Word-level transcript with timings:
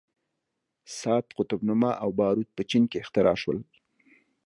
ساعت، 0.99 1.25
قطب 1.37 1.59
نما 1.67 1.91
او 2.03 2.09
باروت 2.19 2.49
په 2.57 2.61
چین 2.69 2.83
کې 2.91 2.97
اختراع 3.03 3.35
شول. 3.43 3.59